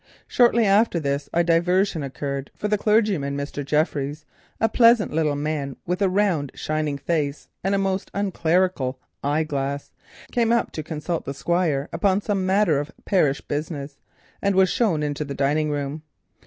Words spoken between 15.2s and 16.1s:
the dining room.